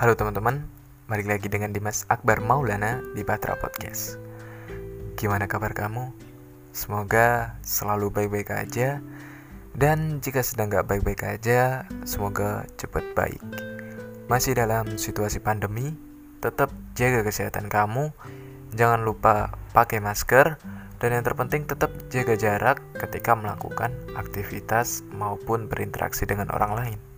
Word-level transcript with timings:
Halo 0.00 0.16
teman-teman, 0.16 0.64
balik 1.12 1.28
lagi 1.28 1.52
dengan 1.52 1.76
Dimas 1.76 2.08
Akbar 2.08 2.40
Maulana 2.40 3.04
di 3.12 3.20
Batra 3.20 3.52
Podcast. 3.60 4.16
Gimana 5.12 5.44
kabar 5.44 5.76
kamu? 5.76 6.08
Semoga 6.72 7.60
selalu 7.60 8.08
baik-baik 8.08 8.48
aja. 8.48 9.04
Dan 9.76 10.24
jika 10.24 10.40
sedang 10.40 10.72
gak 10.72 10.88
baik-baik 10.88 11.20
aja, 11.28 11.84
semoga 12.08 12.64
cepat 12.80 13.12
baik. 13.12 13.44
Masih 14.24 14.56
dalam 14.56 14.88
situasi 14.96 15.36
pandemi, 15.36 15.92
tetap 16.40 16.72
jaga 16.96 17.20
kesehatan 17.20 17.68
kamu. 17.68 18.08
Jangan 18.72 19.04
lupa 19.04 19.52
pakai 19.76 20.00
masker. 20.00 20.56
Dan 20.96 21.12
yang 21.12 21.28
terpenting 21.28 21.68
tetap 21.68 21.92
jaga 22.08 22.40
jarak 22.40 22.80
ketika 22.96 23.36
melakukan 23.36 23.92
aktivitas 24.16 25.04
maupun 25.12 25.68
berinteraksi 25.68 26.24
dengan 26.24 26.48
orang 26.56 26.72
lain. 26.72 27.09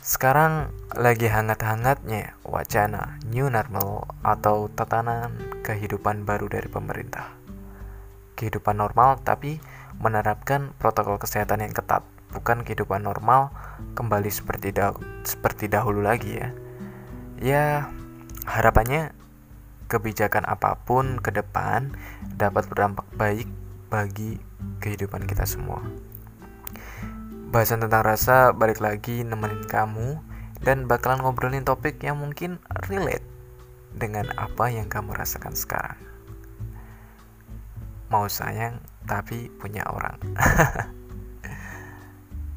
Sekarang 0.00 0.72
lagi 0.96 1.28
hangat-hangatnya 1.28 2.32
wacana 2.40 3.20
new 3.28 3.52
normal 3.52 4.08
atau 4.24 4.72
tatanan 4.72 5.36
kehidupan 5.60 6.24
baru 6.24 6.48
dari 6.48 6.72
pemerintah. 6.72 7.36
Kehidupan 8.32 8.80
normal 8.80 9.20
tapi 9.20 9.60
menerapkan 10.00 10.72
protokol 10.80 11.20
kesehatan 11.20 11.60
yang 11.60 11.76
ketat, 11.76 12.00
bukan 12.32 12.64
kehidupan 12.64 13.04
normal 13.04 13.52
kembali 13.92 14.32
seperti 14.32 14.72
dah 14.72 14.96
seperti 15.20 15.68
dahulu 15.68 16.00
lagi 16.00 16.32
ya. 16.32 16.48
Ya, 17.36 17.64
harapannya 18.48 19.12
kebijakan 19.92 20.48
apa 20.48 20.80
pun 20.80 21.20
ke 21.20 21.28
depan 21.28 21.92
dapat 22.40 22.72
berdampak 22.72 23.04
baik 23.20 23.52
bagi 23.92 24.40
kehidupan 24.80 25.28
kita 25.28 25.44
semua. 25.44 25.84
Bahasan 27.50 27.82
tentang 27.82 28.06
rasa 28.06 28.54
balik 28.54 28.78
lagi 28.78 29.26
nemenin 29.26 29.66
kamu 29.66 30.22
dan 30.62 30.86
bakalan 30.86 31.18
ngobrolin 31.18 31.66
topik 31.66 31.98
yang 31.98 32.22
mungkin 32.22 32.62
relate 32.86 33.26
dengan 33.90 34.30
apa 34.38 34.70
yang 34.70 34.86
kamu 34.86 35.18
rasakan 35.18 35.58
sekarang. 35.58 35.98
Mau 38.06 38.30
sayang 38.30 38.78
tapi 39.02 39.50
punya 39.50 39.82
orang. 39.90 40.14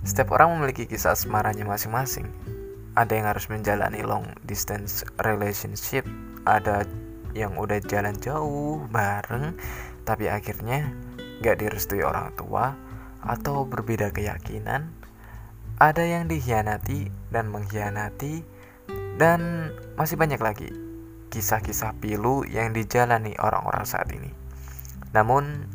Setiap 0.06 0.30
orang 0.38 0.62
memiliki 0.62 0.86
kisah 0.86 1.18
asmaranya 1.18 1.66
masing-masing. 1.66 2.30
Ada 2.94 3.18
yang 3.18 3.28
harus 3.34 3.50
menjalani 3.50 4.06
long 4.06 4.30
distance 4.46 5.02
relationship, 5.26 6.06
ada 6.46 6.86
yang 7.34 7.58
udah 7.58 7.82
jalan 7.82 8.14
jauh 8.22 8.86
bareng, 8.94 9.58
tapi 10.06 10.30
akhirnya 10.30 10.94
gak 11.42 11.66
direstui 11.66 12.06
orang 12.06 12.30
tua, 12.38 12.78
atau 13.24 13.64
berbeda 13.64 14.12
keyakinan, 14.12 14.92
ada 15.80 16.04
yang 16.04 16.28
dikhianati 16.30 17.10
dan 17.32 17.50
mengkhianati, 17.50 18.44
dan 19.18 19.72
masih 19.96 20.18
banyak 20.18 20.42
lagi 20.42 20.70
kisah-kisah 21.34 21.98
pilu 21.98 22.46
yang 22.46 22.78
dijalani 22.78 23.34
orang-orang 23.42 23.90
saat 23.90 24.06
ini. 24.14 24.30
Namun, 25.18 25.66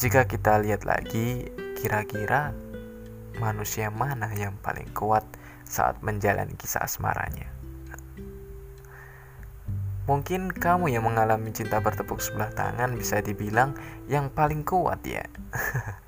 jika 0.00 0.24
kita 0.24 0.56
lihat 0.64 0.88
lagi, 0.88 1.52
kira-kira 1.76 2.56
manusia 3.36 3.92
mana 3.92 4.32
yang 4.32 4.56
paling 4.64 4.88
kuat 4.96 5.24
saat 5.68 6.00
menjalani 6.00 6.56
kisah 6.56 6.88
asmaranya? 6.88 7.52
Mungkin 10.06 10.54
kamu 10.54 10.96
yang 10.96 11.04
mengalami 11.04 11.50
cinta 11.50 11.82
bertepuk 11.82 12.22
sebelah 12.22 12.54
tangan 12.54 12.94
bisa 12.94 13.20
dibilang 13.20 13.74
yang 14.06 14.30
paling 14.30 14.62
kuat 14.62 15.02
ya. 15.02 15.26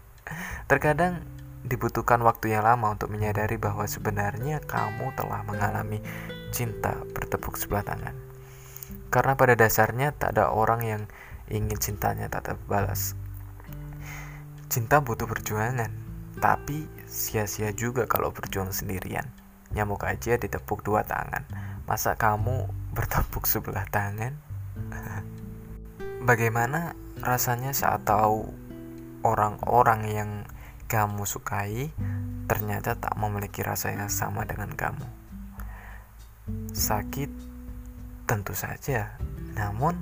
Terkadang 0.68 1.24
dibutuhkan 1.64 2.20
waktu 2.20 2.52
yang 2.52 2.68
lama 2.68 2.92
untuk 2.92 3.08
menyadari 3.08 3.56
bahwa 3.56 3.88
sebenarnya 3.88 4.60
kamu 4.60 5.16
telah 5.16 5.40
mengalami 5.48 6.04
cinta 6.52 6.92
bertepuk 7.16 7.56
sebelah 7.56 7.88
tangan. 7.88 8.12
Karena 9.08 9.32
pada 9.32 9.56
dasarnya 9.56 10.12
tak 10.12 10.36
ada 10.36 10.52
orang 10.52 10.84
yang 10.84 11.02
ingin 11.48 11.80
cintanya 11.80 12.28
tak 12.28 12.52
terbalas. 12.52 13.16
Cinta 14.68 15.00
butuh 15.00 15.24
perjuangan, 15.24 15.88
tapi 16.36 16.84
sia-sia 17.08 17.72
juga 17.72 18.04
kalau 18.04 18.28
berjuang 18.28 18.68
sendirian. 18.68 19.24
Nyamuk 19.72 20.04
aja 20.04 20.36
ditepuk 20.36 20.84
dua 20.84 21.00
tangan. 21.00 21.48
Masa 21.88 22.12
kamu 22.20 22.68
bertepuk 22.92 23.48
sebelah 23.48 23.88
tangan? 23.88 24.36
Bagaimana 26.28 26.92
rasanya 27.24 27.72
saat 27.72 28.04
tahu 28.04 28.52
orang-orang 29.24 30.00
yang 30.12 30.30
kamu 30.88 31.28
sukai 31.28 31.92
ternyata 32.48 32.96
tak 32.96 33.12
memiliki 33.20 33.60
rasa 33.60 33.92
yang 33.92 34.08
sama 34.08 34.48
dengan 34.48 34.72
kamu. 34.72 35.04
Sakit 36.72 37.28
tentu 38.24 38.56
saja, 38.56 39.20
namun 39.52 40.00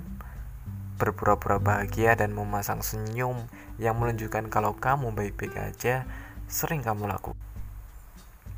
berpura-pura 0.97 1.58
bahagia 1.58 2.14
dan 2.14 2.32
memasang 2.32 2.86
senyum 2.86 3.50
yang 3.82 3.98
menunjukkan 3.98 4.47
kalau 4.47 4.78
kamu 4.78 5.10
baik-baik 5.10 5.58
aja 5.58 6.06
sering 6.47 6.86
kamu 6.86 7.10
lakukan. 7.10 7.42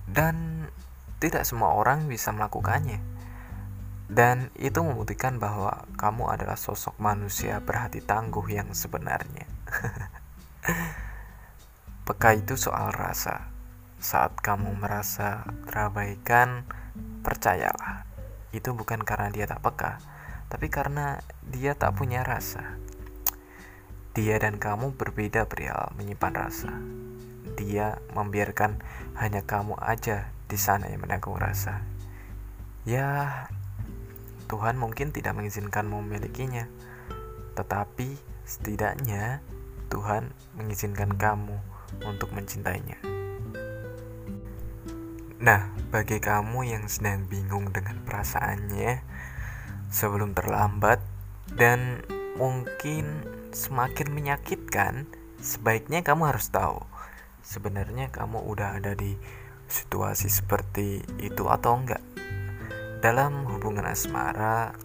Dan 0.04 0.68
tidak 1.16 1.48
semua 1.48 1.72
orang 1.72 2.12
bisa 2.12 2.28
melakukannya. 2.28 3.00
Dan 4.08 4.52
itu 4.56 4.80
membuktikan 4.80 5.36
bahwa 5.40 5.84
kamu 5.96 6.32
adalah 6.32 6.56
sosok 6.56 6.96
manusia 7.00 7.60
berhati 7.60 8.04
tangguh 8.04 8.44
yang 8.48 8.72
sebenarnya. 8.76 9.48
Peka 12.08 12.40
itu 12.40 12.56
soal 12.56 12.88
rasa. 12.88 13.52
Saat 14.00 14.40
kamu 14.40 14.80
merasa 14.80 15.44
terabaikan, 15.68 16.64
percayalah. 17.20 18.08
Itu 18.48 18.72
bukan 18.72 19.04
karena 19.04 19.28
dia 19.28 19.44
tak 19.44 19.60
peka, 19.60 20.00
tapi 20.48 20.72
karena 20.72 21.20
dia 21.44 21.76
tak 21.76 22.00
punya 22.00 22.24
rasa. 22.24 22.80
Dia 24.16 24.40
dan 24.40 24.56
kamu 24.56 24.96
berbeda 24.96 25.52
perihal 25.52 25.92
menyimpan 26.00 26.48
rasa. 26.48 26.72
Dia 27.60 28.00
membiarkan 28.16 28.80
hanya 29.20 29.44
kamu 29.44 29.76
aja 29.76 30.32
di 30.48 30.56
sana 30.56 30.88
yang 30.88 31.04
menanggung 31.04 31.36
rasa. 31.36 31.84
Ya, 32.88 33.44
Tuhan 34.48 34.80
mungkin 34.80 35.12
tidak 35.12 35.36
mengizinkan 35.36 35.84
memilikinya, 35.84 36.72
tetapi 37.52 38.16
setidaknya 38.48 39.44
Tuhan 39.92 40.32
mengizinkan 40.56 41.12
kamu 41.12 41.76
untuk 42.04 42.32
mencintainya. 42.34 42.98
Nah, 45.38 45.70
bagi 45.94 46.18
kamu 46.18 46.66
yang 46.66 46.84
sedang 46.90 47.30
bingung 47.30 47.70
dengan 47.70 48.02
perasaannya, 48.02 49.02
sebelum 49.88 50.34
terlambat 50.34 50.98
dan 51.54 52.02
mungkin 52.34 53.22
semakin 53.54 54.10
menyakitkan, 54.10 55.06
sebaiknya 55.38 56.02
kamu 56.02 56.34
harus 56.34 56.50
tahu 56.50 56.82
sebenarnya 57.48 58.12
kamu 58.12 58.44
udah 58.44 58.76
ada 58.76 58.92
di 58.92 59.16
situasi 59.72 60.28
seperti 60.28 61.00
itu 61.16 61.48
atau 61.48 61.80
enggak. 61.80 62.04
Dalam 63.00 63.48
hubungan 63.48 63.88
asmara, 63.88 64.76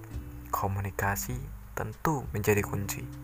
komunikasi 0.48 1.36
tentu 1.76 2.24
menjadi 2.32 2.64
kunci. 2.64 3.23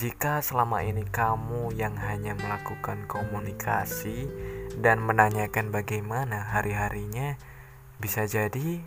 Jika 0.00 0.40
selama 0.40 0.80
ini 0.80 1.04
kamu 1.04 1.76
yang 1.76 1.92
hanya 2.00 2.32
melakukan 2.32 3.04
komunikasi 3.04 4.32
dan 4.80 4.96
menanyakan 5.04 5.68
bagaimana 5.68 6.40
hari-harinya, 6.56 7.36
bisa 8.00 8.24
jadi 8.24 8.80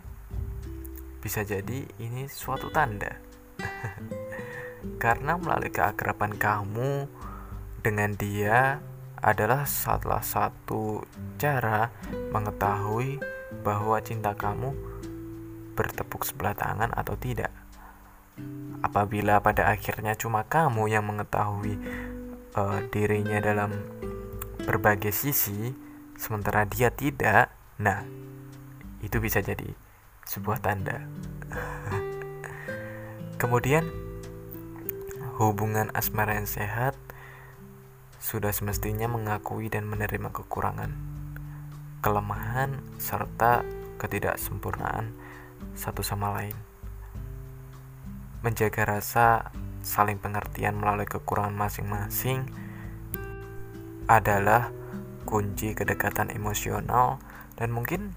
bisa 1.21 1.45
jadi 1.45 1.85
ini 2.01 2.25
suatu 2.25 2.73
tanda. 2.73 3.21
Karena 5.05 5.37
melalui 5.37 5.69
keakraban 5.69 6.33
kamu 6.33 7.05
dengan 7.85 8.17
dia 8.17 8.81
adalah 9.21 9.69
salah 9.69 10.25
satu 10.25 11.05
cara 11.37 11.93
mengetahui 12.33 13.21
bahwa 13.61 14.01
cinta 14.01 14.33
kamu 14.33 14.73
bertepuk 15.77 16.25
sebelah 16.25 16.57
tangan 16.57 16.89
atau 16.89 17.13
tidak. 17.13 17.53
Apabila 18.83 19.39
pada 19.39 19.71
akhirnya 19.71 20.19
cuma 20.19 20.43
kamu 20.43 20.91
yang 20.91 21.07
mengetahui 21.07 21.79
uh, 22.59 22.83
dirinya 22.91 23.39
dalam 23.39 23.71
berbagai 24.67 25.15
sisi, 25.15 25.71
sementara 26.19 26.67
dia 26.67 26.91
tidak, 26.91 27.47
nah 27.79 28.03
itu 28.99 29.23
bisa 29.23 29.39
jadi 29.39 29.71
sebuah 30.27 30.59
tanda. 30.59 31.07
Kemudian, 33.41 33.87
hubungan 35.39 35.87
asmara 35.95 36.35
yang 36.35 36.47
sehat 36.47 36.99
sudah 38.19 38.51
semestinya 38.51 39.07
mengakui 39.07 39.71
dan 39.71 39.87
menerima 39.87 40.27
kekurangan, 40.31 40.91
kelemahan, 42.03 42.83
serta 42.99 43.63
ketidaksempurnaan 43.99 45.15
satu 45.71 46.03
sama 46.03 46.35
lain 46.35 46.72
menjaga 48.43 48.83
rasa 48.83 49.49
saling 49.79 50.19
pengertian 50.19 50.75
melalui 50.75 51.07
kekurangan 51.07 51.55
masing-masing 51.55 52.47
adalah 54.05 54.69
kunci 55.23 55.71
kedekatan 55.71 56.27
emosional 56.29 57.23
dan 57.55 57.71
mungkin 57.71 58.11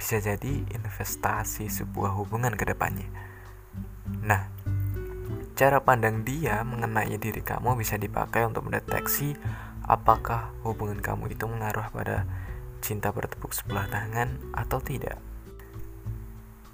bisa 0.00 0.20
jadi 0.20 0.64
investasi 0.72 1.68
sebuah 1.68 2.16
hubungan 2.16 2.56
ke 2.56 2.64
depannya. 2.68 3.08
Nah, 4.24 4.48
cara 5.56 5.80
pandang 5.84 6.24
dia 6.24 6.64
mengenai 6.64 7.16
diri 7.16 7.40
kamu 7.40 7.76
bisa 7.80 7.96
dipakai 7.96 8.44
untuk 8.44 8.68
mendeteksi 8.68 9.36
apakah 9.84 10.52
hubungan 10.64 11.00
kamu 11.00 11.32
itu 11.32 11.44
mengaruh 11.48 11.88
pada 11.92 12.28
cinta 12.84 13.12
bertepuk 13.12 13.56
sebelah 13.56 13.88
tangan 13.88 14.36
atau 14.52 14.80
tidak. 14.80 15.16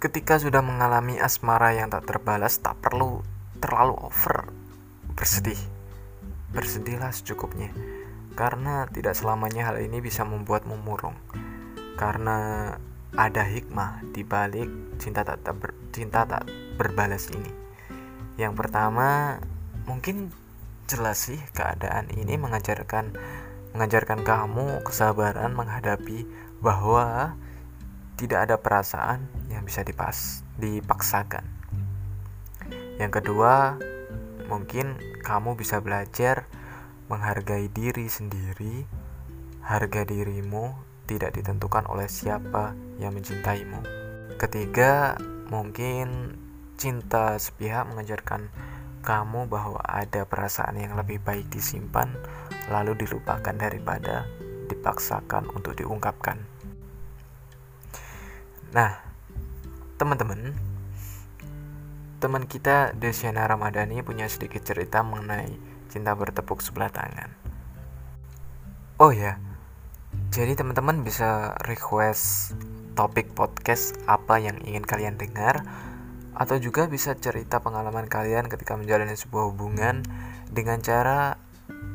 Ketika 0.03 0.35
sudah 0.35 0.67
mengalami 0.67 1.15
asmara 1.23 1.79
yang 1.79 1.87
tak 1.87 2.11
terbalas, 2.11 2.59
tak 2.59 2.75
perlu 2.83 3.23
terlalu 3.63 3.95
over 4.03 4.51
bersedih. 5.15 5.59
Bersedihlah 6.51 7.15
secukupnya, 7.15 7.71
karena 8.35 8.91
tidak 8.91 9.15
selamanya 9.15 9.71
hal 9.71 9.79
ini 9.79 10.03
bisa 10.03 10.27
membuatmu 10.27 10.75
murung. 10.83 11.15
Karena 11.95 12.75
ada 13.15 13.47
hikmah 13.47 14.03
di 14.11 14.27
balik 14.27 14.67
cinta 14.99 15.23
tak, 15.23 15.39
ber, 15.55 15.71
cinta 15.95 16.27
tak 16.27 16.51
berbalas 16.75 17.31
ini. 17.31 17.55
Yang 18.43 18.59
pertama, 18.59 19.39
mungkin 19.87 20.35
jelas 20.91 21.31
sih 21.31 21.39
keadaan 21.55 22.11
ini 22.11 22.35
mengajarkan 22.43 23.15
mengajarkan 23.71 24.27
kamu 24.27 24.83
kesabaran 24.83 25.55
menghadapi 25.55 26.27
bahwa 26.59 27.39
tidak 28.17 28.51
ada 28.51 28.57
perasaan 28.61 29.27
yang 29.49 29.65
bisa 29.65 29.83
dipas 29.83 30.43
dipaksakan. 30.61 31.45
Yang 33.01 33.23
kedua, 33.23 33.81
mungkin 34.47 35.01
kamu 35.25 35.57
bisa 35.57 35.81
belajar 35.81 36.47
menghargai 37.09 37.69
diri 37.73 38.07
sendiri. 38.07 38.85
Harga 39.63 40.03
dirimu 40.03 40.75
tidak 41.07 41.39
ditentukan 41.39 41.87
oleh 41.87 42.11
siapa 42.11 42.75
yang 42.99 43.15
mencintaimu. 43.15 43.83
Ketiga, 44.39 45.15
mungkin 45.53 46.35
cinta 46.75 47.39
sepihak 47.39 47.87
mengajarkan 47.87 48.51
kamu 49.03 49.51
bahwa 49.51 49.83
ada 49.83 50.27
perasaan 50.27 50.79
yang 50.79 50.95
lebih 50.95 51.19
baik 51.23 51.51
disimpan 51.51 52.11
lalu 52.71 52.95
dilupakan 53.03 53.55
daripada 53.55 54.27
dipaksakan 54.71 55.51
untuk 55.53 55.75
diungkapkan. 55.79 56.39
Nah, 58.73 58.97
teman-teman, 60.01 60.57
teman 62.25 62.49
kita 62.49 62.97
Desiana 62.97 63.45
Ramadhani 63.45 64.01
punya 64.01 64.25
sedikit 64.33 64.65
cerita 64.65 65.05
mengenai 65.05 65.53
cinta 65.93 66.17
bertepuk 66.17 66.65
sebelah 66.65 66.89
tangan. 66.89 67.37
Oh 68.97 69.13
ya, 69.13 69.37
jadi 70.33 70.57
teman-teman 70.57 71.05
bisa 71.05 71.53
request 71.69 72.57
topik 72.97 73.37
podcast 73.37 73.93
apa 74.09 74.41
yang 74.41 74.57
ingin 74.65 74.89
kalian 74.89 75.21
dengar 75.21 75.69
atau 76.33 76.57
juga 76.57 76.89
bisa 76.89 77.13
cerita 77.13 77.61
pengalaman 77.61 78.09
kalian 78.09 78.49
ketika 78.49 78.73
menjalani 78.73 79.13
sebuah 79.13 79.53
hubungan 79.53 80.01
dengan 80.49 80.81
cara 80.81 81.37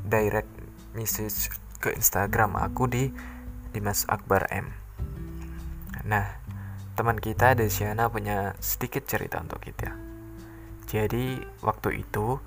direct 0.06 0.50
message 0.94 1.50
ke 1.82 1.90
Instagram 1.98 2.54
aku 2.54 2.86
di 2.86 3.10
Dimas 3.74 4.06
Akbar 4.06 4.46
M. 4.54 4.70
Nah, 6.06 6.47
teman 6.98 7.22
kita 7.22 7.54
Desiana 7.54 8.10
punya 8.10 8.58
sedikit 8.58 9.06
cerita 9.06 9.38
untuk 9.38 9.62
kita. 9.62 9.94
Jadi, 10.90 11.38
waktu 11.62 12.02
itu 12.02 12.42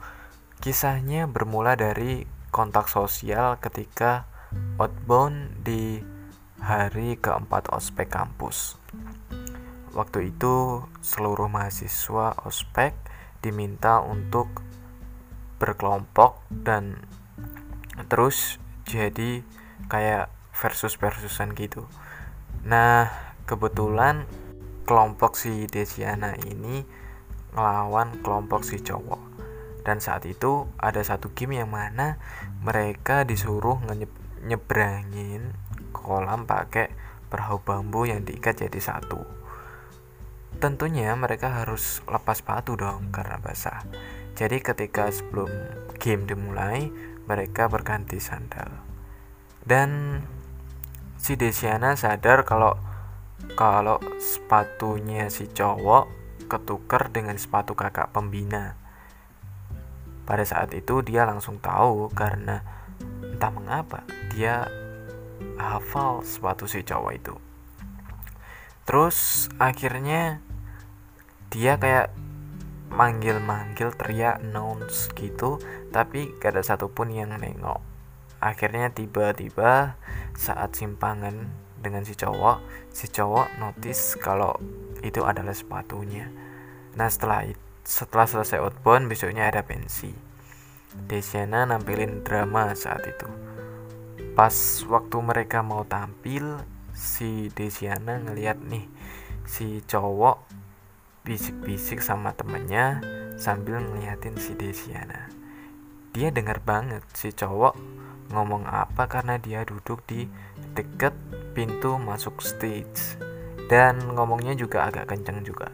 kisahnya 0.58 1.30
bermula 1.30 1.78
dari 1.78 2.26
kontak 2.50 2.90
sosial 2.90 3.62
ketika 3.62 4.26
outbound 4.76 5.62
di 5.62 6.02
hari 6.58 7.14
keempat 7.16 7.70
ospek 7.70 8.10
kampus. 8.10 8.74
Waktu 9.94 10.34
itu 10.34 10.84
seluruh 11.00 11.46
mahasiswa 11.46 12.34
ospek 12.42 12.92
diminta 13.40 14.04
untuk 14.04 14.66
berkelompok 15.60 16.40
dan 16.48 17.04
terus 18.08 18.56
jadi 18.88 19.44
kayak 19.92 20.32
versus 20.56 20.96
versusan 20.96 21.52
gitu 21.52 21.84
nah 22.64 23.29
kebetulan 23.44 24.24
kelompok 24.88 25.38
si 25.38 25.70
Desiana 25.70 26.34
ini 26.46 26.82
ngelawan 27.54 28.18
kelompok 28.24 28.66
si 28.66 28.82
cowok. 28.82 29.22
Dan 29.80 29.98
saat 30.02 30.28
itu 30.28 30.68
ada 30.76 31.00
satu 31.00 31.32
game 31.32 31.62
yang 31.62 31.72
mana 31.72 32.20
mereka 32.60 33.24
disuruh 33.24 33.80
nyebrangin 34.44 35.56
kolam 35.94 36.44
pakai 36.44 36.92
perahu 37.30 37.62
bambu 37.62 38.04
yang 38.04 38.26
diikat 38.26 38.66
jadi 38.66 38.80
satu. 38.80 39.22
Tentunya 40.60 41.14
mereka 41.16 41.62
harus 41.62 42.04
lepas 42.04 42.42
sepatu 42.42 42.76
dong 42.76 43.08
karena 43.14 43.40
basah. 43.40 43.86
Jadi 44.36 44.60
ketika 44.60 45.08
sebelum 45.08 45.48
game 45.96 46.28
dimulai 46.28 46.92
mereka 47.24 47.70
berganti 47.70 48.18
sandal. 48.18 48.68
Dan 49.62 50.20
si 51.16 51.38
Desiana 51.38 51.94
sadar 51.94 52.42
kalau 52.42 52.74
kalau 53.54 54.02
sepatunya 54.18 55.30
si 55.30 55.46
cowok 55.50 56.06
ketukar 56.50 57.10
dengan 57.14 57.38
sepatu 57.38 57.78
kakak 57.78 58.10
pembina. 58.10 58.74
Pada 60.26 60.42
saat 60.46 60.70
itu 60.74 61.02
dia 61.02 61.26
langsung 61.26 61.58
tahu 61.58 62.10
karena 62.14 62.62
entah 63.24 63.50
mengapa 63.50 64.06
dia 64.30 64.66
hafal 65.56 66.22
sepatu 66.26 66.66
si 66.66 66.82
cowok 66.82 67.12
itu. 67.14 67.34
Terus 68.84 69.48
akhirnya 69.58 70.42
dia 71.50 71.78
kayak 71.78 72.14
manggil-manggil 72.90 73.94
teriak 73.94 74.42
announce 74.42 75.10
gitu 75.14 75.62
tapi 75.94 76.34
gak 76.42 76.58
ada 76.58 76.62
satupun 76.66 77.14
yang 77.14 77.30
nengok 77.38 77.78
akhirnya 78.42 78.90
tiba-tiba 78.90 79.94
saat 80.34 80.74
simpangan 80.74 81.54
dengan 81.80 82.04
si 82.04 82.12
cowok 82.12 82.60
si 82.92 83.08
cowok 83.08 83.56
notice 83.56 84.20
kalau 84.20 84.54
itu 85.00 85.24
adalah 85.24 85.56
sepatunya. 85.56 86.28
Nah 86.94 87.08
setelah 87.08 87.48
setelah 87.82 88.28
selesai 88.28 88.60
outbound 88.60 89.08
besoknya 89.08 89.48
ada 89.48 89.64
pensi. 89.64 90.12
Desiana 90.90 91.64
nampilin 91.64 92.20
drama 92.20 92.76
saat 92.76 93.02
itu. 93.08 93.26
Pas 94.36 94.54
waktu 94.86 95.16
mereka 95.24 95.64
mau 95.64 95.82
tampil 95.88 96.60
si 96.92 97.48
Desiana 97.56 98.20
ngeliat 98.20 98.60
nih 98.60 98.84
si 99.48 99.80
cowok 99.86 100.44
bisik-bisik 101.24 102.04
sama 102.04 102.36
temennya 102.36 103.00
sambil 103.40 103.80
ngeliatin 103.80 104.36
si 104.36 104.52
Desiana. 104.52 105.32
Dia 106.12 106.34
dengar 106.34 106.60
banget 106.60 107.06
si 107.14 107.30
cowok 107.30 107.74
ngomong 108.30 108.66
apa 108.66 109.10
karena 109.10 109.38
dia 109.38 109.66
duduk 109.66 110.02
di 110.06 110.26
deket 110.74 111.14
pintu 111.52 111.98
masuk 112.00 112.38
stage. 112.40 113.18
Dan 113.70 114.14
ngomongnya 114.18 114.58
juga 114.58 114.90
agak 114.90 115.14
kenceng 115.14 115.46
juga. 115.46 115.70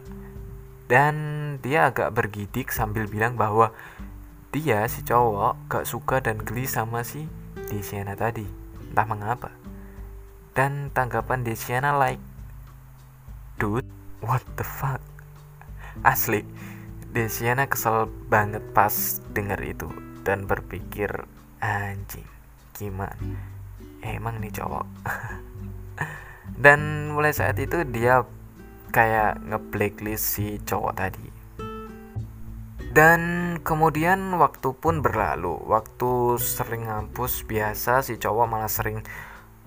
Dan 0.85 1.15
dia 1.59 1.89
agak 1.89 2.13
bergidik 2.13 2.69
sambil 2.69 3.09
bilang 3.09 3.35
bahwa 3.35 3.73
dia 4.53 4.85
si 4.87 5.03
cowok 5.03 5.57
gak 5.67 5.85
suka 5.89 6.23
dan 6.23 6.39
geli 6.41 6.69
sama 6.69 7.01
si 7.01 7.25
Desiana 7.67 8.13
tadi. 8.13 8.45
Entah 8.93 9.07
mengapa. 9.09 9.49
Dan 10.53 10.93
tanggapan 10.93 11.41
Desiana 11.41 11.93
like, 11.97 12.21
dude, 13.57 13.89
what 14.21 14.41
the 14.55 14.65
fuck? 14.65 15.01
asli 16.05 16.45
Desiana 17.07 17.65
kesel 17.65 18.11
banget 18.29 18.61
pas 18.75 19.23
denger 19.33 19.57
itu 19.63 19.89
dan 20.21 20.45
berpikir 20.45 21.09
anjing 21.63 22.27
gimana 22.77 23.17
emang 24.05 24.37
nih 24.37 24.53
cowok 24.53 24.85
dan 26.55 27.11
mulai 27.11 27.35
saat 27.35 27.59
itu 27.59 27.83
dia 27.83 28.23
kayak 28.95 29.43
nge-blacklist 29.43 30.23
si 30.23 30.61
cowok 30.63 30.93
tadi 30.95 31.27
dan 32.95 33.21
kemudian 33.61 34.39
waktu 34.39 34.71
pun 34.73 35.03
berlalu 35.03 35.59
waktu 35.67 36.39
sering 36.39 36.87
ngampus 36.87 37.43
biasa 37.43 38.01
si 38.05 38.15
cowok 38.15 38.45
malah 38.47 38.71
sering 38.71 39.03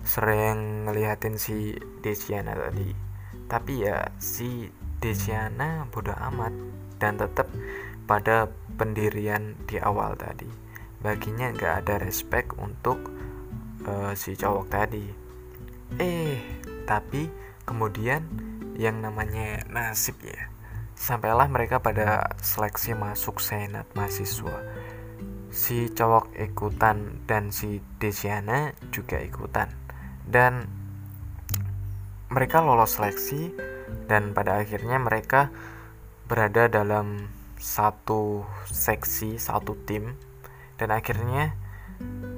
sering 0.01 0.89
ngeliatin 0.89 1.37
si 1.37 1.77
Desiana 2.01 2.57
tadi 2.57 3.11
tapi 3.51 3.85
ya 3.85 4.09
si 4.17 4.73
Desiana 5.01 5.85
bodoh 5.91 6.17
amat 6.17 6.55
dan 7.01 7.17
tetap 7.17 7.49
pada 8.05 8.53
pendirian 8.77 9.57
di 9.65 9.81
awal 9.81 10.15
tadi. 10.15 10.47
Baginya 11.01 11.49
nggak 11.55 11.75
ada 11.87 11.95
respect 12.03 12.53
untuk 12.61 13.01
uh, 13.89 14.13
si 14.13 14.37
cowok 14.37 14.67
tadi. 14.69 15.07
Eh, 15.97 16.60
tapi 16.85 17.33
kemudian 17.69 18.25
yang 18.81 19.05
namanya 19.05 19.65
nasib 19.69 20.17
ya. 20.25 20.49
Sampailah 20.97 21.49
mereka 21.49 21.81
pada 21.81 22.37
seleksi 22.41 22.93
masuk 22.93 23.41
senat 23.41 23.89
mahasiswa. 23.97 24.61
Si 25.51 25.89
cowok 25.91 26.37
ikutan 26.37 27.25
dan 27.25 27.51
si 27.51 27.81
Desiana 27.97 28.77
juga 28.93 29.19
ikutan. 29.21 29.73
Dan 30.29 30.69
mereka 32.31 32.63
lolos 32.63 33.01
seleksi 33.01 33.51
dan 34.07 34.37
pada 34.37 34.63
akhirnya 34.63 35.03
mereka 35.03 35.51
berada 36.31 36.71
dalam 36.71 37.27
satu 37.59 38.47
seksi, 38.71 39.37
satu 39.37 39.75
tim 39.85 40.15
dan 40.79 40.95
akhirnya 40.95 41.53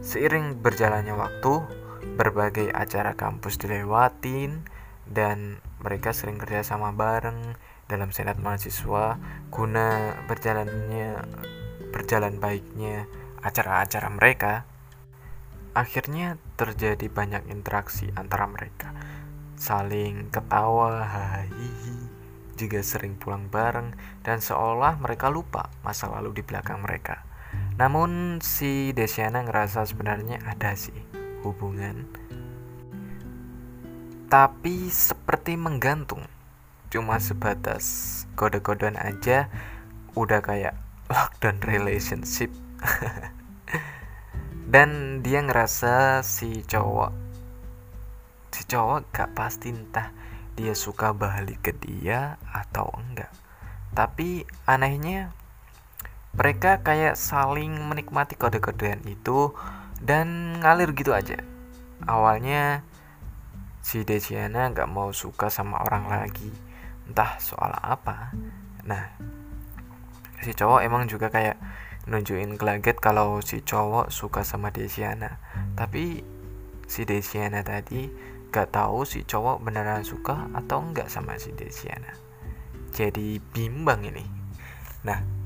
seiring 0.02 0.58
berjalannya 0.58 1.14
waktu 1.14 1.81
berbagai 2.02 2.68
acara 2.74 3.14
kampus 3.14 3.56
dilewatin 3.56 4.66
dan 5.06 5.58
mereka 5.82 6.14
sering 6.14 6.38
kerja 6.38 6.62
sama 6.62 6.94
bareng 6.94 7.54
dalam 7.90 8.14
senat 8.14 8.38
mahasiswa 8.38 9.18
guna 9.50 10.16
berjalannya 10.30 11.22
berjalan 11.92 12.40
baiknya 12.40 13.06
acara-acara 13.42 14.08
mereka. 14.08 14.64
Akhirnya 15.72 16.36
terjadi 16.60 17.08
banyak 17.08 17.48
interaksi 17.48 18.12
antara 18.16 18.44
mereka. 18.48 18.92
Saling 19.56 20.28
ketawa 20.28 21.04
hahihi 21.06 21.96
juga 22.56 22.84
sering 22.84 23.16
pulang 23.16 23.48
bareng 23.48 23.96
dan 24.20 24.44
seolah 24.44 25.00
mereka 25.00 25.32
lupa 25.32 25.72
masa 25.80 26.12
lalu 26.12 26.40
di 26.40 26.42
belakang 26.44 26.84
mereka. 26.84 27.24
Namun 27.80 28.40
si 28.44 28.92
Desiana 28.92 29.44
ngerasa 29.44 29.84
sebenarnya 29.88 30.44
ada 30.44 30.76
sih 30.76 31.11
hubungan. 31.42 32.08
Tapi 34.32 34.88
seperti 34.88 35.60
menggantung 35.60 36.24
cuma 36.88 37.20
sebatas 37.20 38.24
kode-kodean 38.38 38.96
aja 38.96 39.52
udah 40.16 40.40
kayak 40.40 40.78
lockdown 41.12 41.60
relationship. 41.62 42.48
Dan 44.72 45.20
dia 45.20 45.44
ngerasa 45.44 46.24
si 46.24 46.64
cowok 46.64 47.32
si 48.52 48.68
cowok 48.68 49.08
gak 49.10 49.32
pasti 49.32 49.72
entah 49.72 50.12
dia 50.52 50.76
suka 50.76 51.16
balik 51.16 51.64
ke 51.64 51.72
dia 51.72 52.36
atau 52.52 52.92
enggak. 53.00 53.32
Tapi 53.96 54.44
anehnya 54.68 55.32
mereka 56.36 56.84
kayak 56.84 57.16
saling 57.16 57.72
menikmati 57.72 58.36
kode-kodean 58.36 59.00
itu 59.08 59.56
dan 60.02 60.58
ngalir 60.58 60.92
gitu 60.92 61.14
aja. 61.14 61.38
Awalnya 62.02 62.82
si 63.82 64.02
Desiana 64.02 64.70
gak 64.74 64.90
mau 64.90 65.14
suka 65.14 65.48
sama 65.48 65.82
orang 65.82 66.10
lagi. 66.10 66.50
Entah 67.06 67.38
soal 67.38 67.70
apa. 67.78 68.34
Nah 68.82 69.14
si 70.42 70.50
cowok 70.52 70.82
emang 70.82 71.06
juga 71.06 71.30
kayak 71.30 71.54
nunjukin 72.10 72.58
gelaget 72.58 72.98
kalau 72.98 73.38
si 73.46 73.62
cowok 73.62 74.10
suka 74.10 74.42
sama 74.42 74.74
Desiana 74.74 75.38
tapi 75.78 76.18
si 76.90 77.06
Desiana 77.06 77.62
tadi 77.62 78.10
gak 78.50 78.74
tahu 78.74 79.06
si 79.06 79.22
cowok 79.22 79.62
beneran 79.62 80.02
suka 80.02 80.50
atau 80.50 80.82
enggak 80.82 81.06
sama 81.06 81.38
si 81.38 81.54
Desiana 81.54 82.10
jadi 82.92 83.40
bimbang 83.40 84.04
ini. 84.04 84.26
Nah 85.08 85.41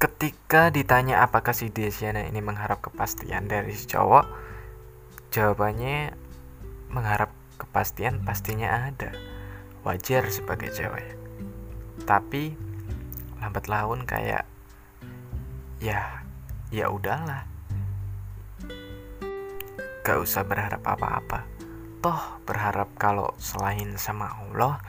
ketika 0.00 0.72
ditanya 0.72 1.20
apakah 1.20 1.52
si 1.52 1.68
Desiana 1.68 2.24
ini 2.24 2.40
mengharap 2.40 2.80
kepastian 2.80 3.52
dari 3.52 3.76
si 3.76 3.84
cowok 3.84 4.24
jawabannya 5.28 6.16
mengharap 6.88 7.30
kepastian 7.60 8.24
pastinya 8.24 8.88
ada. 8.88 9.12
Wajar 9.84 10.24
sebagai 10.32 10.72
cewek. 10.72 11.20
Tapi 12.08 12.56
lambat 13.44 13.68
laun 13.68 14.08
kayak 14.08 14.48
ya 15.84 16.24
ya 16.72 16.88
udahlah. 16.88 17.44
Gak 20.00 20.16
usah 20.16 20.48
berharap 20.48 20.80
apa-apa. 20.80 21.44
Toh 22.00 22.40
berharap 22.48 22.88
kalau 22.96 23.36
selain 23.36 23.92
sama 24.00 24.32
Allah 24.32 24.80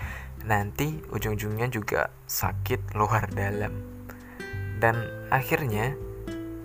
nanti 0.48 1.04
ujung-ujungnya 1.12 1.68
juga 1.68 2.16
sakit 2.32 2.96
luar 2.96 3.28
dalam 3.36 4.01
dan 4.82 5.06
akhirnya 5.30 5.94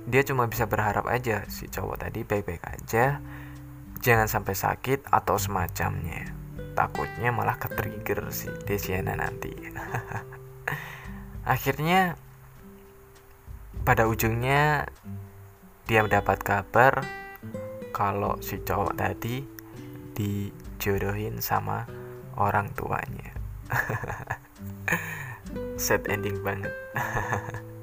dia 0.08 0.24
cuma 0.24 0.48
bisa 0.48 0.64
berharap 0.64 1.04
aja 1.04 1.44
si 1.52 1.68
cowok 1.68 2.08
tadi 2.08 2.24
baik-baik 2.24 2.64
aja. 2.64 3.20
Jangan 4.00 4.30
sampai 4.30 4.56
sakit 4.56 5.12
atau 5.12 5.36
semacamnya. 5.36 6.32
Takutnya 6.72 7.34
malah 7.34 7.60
ke 7.60 7.68
trigger 7.68 8.32
si 8.32 8.48
Desiana 8.64 9.18
nanti. 9.18 9.52
Akhirnya 11.44 12.16
pada 13.84 14.08
ujungnya 14.08 14.88
dia 15.84 16.00
mendapat 16.00 16.40
kabar 16.40 17.04
kalau 17.92 18.40
si 18.40 18.62
cowok 18.62 18.96
tadi 18.96 19.44
dijodohin 20.16 21.44
sama 21.44 21.84
orang 22.38 22.72
tuanya. 22.72 23.36
Sad 25.76 26.08
ending 26.08 26.40
banget 26.46 26.72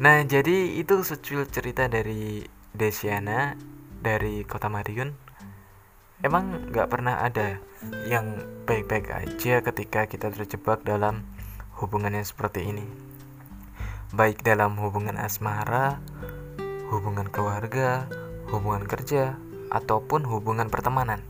nah 0.00 0.24
jadi 0.24 0.80
itu 0.80 1.04
secuil 1.04 1.44
cerita 1.44 1.84
dari 1.92 2.48
Desiana 2.72 3.52
dari 4.00 4.48
kota 4.48 4.72
Madiun 4.72 5.12
emang 6.24 6.72
nggak 6.72 6.88
pernah 6.88 7.20
ada 7.20 7.60
yang 8.08 8.40
baik-baik 8.64 9.12
aja 9.12 9.60
ketika 9.60 10.08
kita 10.08 10.32
terjebak 10.32 10.80
dalam 10.88 11.28
hubungan 11.76 12.16
yang 12.16 12.24
seperti 12.24 12.64
ini 12.64 12.88
baik 14.16 14.40
dalam 14.40 14.80
hubungan 14.80 15.20
asmara 15.20 16.00
hubungan 16.88 17.28
keluarga 17.28 18.08
hubungan 18.50 18.88
kerja 18.88 19.38
ataupun 19.70 20.26
hubungan 20.26 20.66
pertemanan. 20.68 21.22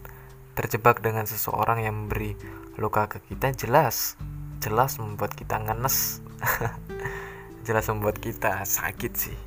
Terjebak 0.57 1.05
dengan 1.05 1.29
seseorang 1.29 1.85
yang 1.85 1.95
memberi 2.05 2.35
luka 2.81 3.07
ke 3.07 3.21
kita 3.21 3.53
jelas, 3.55 4.17
jelas 4.65 4.97
membuat 4.97 5.37
kita 5.37 5.61
ngenes. 5.61 6.25
jelas 7.71 7.87
membuat 7.87 8.19
kita 8.19 8.67
sakit 8.67 9.12
sih. 9.15 9.39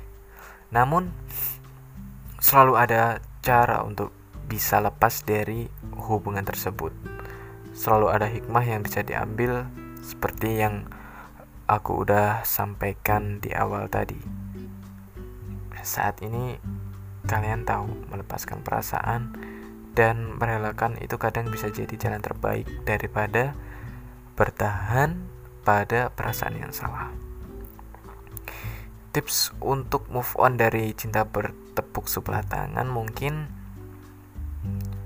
Namun 0.72 1.12
selalu 2.40 2.80
ada 2.80 3.20
cara 3.44 3.84
untuk 3.84 4.16
bisa 4.48 4.80
lepas 4.80 5.20
dari 5.28 5.68
hubungan 6.08 6.40
tersebut. 6.40 6.96
Selalu 7.76 8.06
ada 8.08 8.26
hikmah 8.32 8.64
yang 8.64 8.80
bisa 8.80 9.04
diambil 9.04 9.68
seperti 10.00 10.64
yang 10.64 10.88
aku 11.68 12.08
udah 12.08 12.40
sampaikan 12.48 13.44
di 13.44 13.52
awal 13.52 13.92
tadi. 13.92 14.16
Saat 15.84 16.24
ini 16.24 16.56
kalian 17.28 17.68
tahu 17.68 18.08
melepaskan 18.08 18.64
perasaan 18.64 19.36
dan 19.92 20.36
merelakan 20.40 20.96
itu 21.00 21.20
kadang 21.20 21.52
bisa 21.52 21.68
jadi 21.68 21.92
jalan 21.96 22.24
terbaik 22.24 22.64
daripada 22.88 23.52
bertahan 24.32 25.24
pada 25.64 26.12
perasaan 26.12 26.56
yang 26.60 26.72
salah. 26.72 27.23
Tips 29.14 29.54
untuk 29.62 30.10
move 30.10 30.34
on 30.42 30.58
dari 30.58 30.90
cinta 30.90 31.22
bertepuk 31.22 32.10
sebelah 32.10 32.42
tangan 32.42 32.90
mungkin 32.90 33.46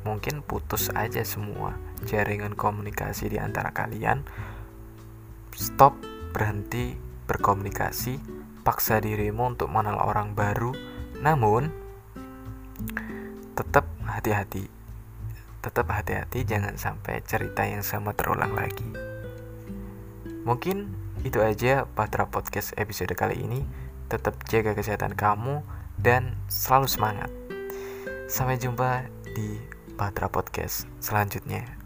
mungkin 0.09 0.41
putus 0.41 0.89
aja 0.97 1.21
semua 1.29 1.77
jaringan 2.09 2.57
komunikasi 2.57 3.29
di 3.29 3.37
antara 3.37 3.77
kalian. 3.77 4.25
Stop, 5.53 6.01
berhenti 6.33 6.97
berkomunikasi, 7.29 8.17
paksa 8.65 9.05
dirimu 9.05 9.53
untuk 9.53 9.69
mengenal 9.69 10.01
orang 10.01 10.33
baru. 10.33 10.73
Namun, 11.21 11.69
tetap 13.59 13.91
hati-hati 14.07 14.71
tetap 15.59 15.91
hati-hati 15.91 16.47
jangan 16.47 16.79
sampai 16.79 17.21
cerita 17.27 17.67
yang 17.67 17.83
sama 17.83 18.15
terulang 18.15 18.55
lagi 18.55 18.87
mungkin 20.47 20.95
itu 21.27 21.43
aja 21.43 21.91
Patra 21.91 22.31
Podcast 22.31 22.71
episode 22.79 23.11
kali 23.19 23.43
ini 23.43 23.67
tetap 24.09 24.35
jaga 24.51 24.75
kesehatan 24.75 25.15
kamu 25.15 25.63
dan 26.01 26.35
selalu 26.51 26.91
semangat. 26.91 27.31
Sampai 28.27 28.59
jumpa 28.59 29.07
di 29.37 29.61
Patra 29.95 30.27
Podcast 30.27 30.91
selanjutnya 30.99 31.78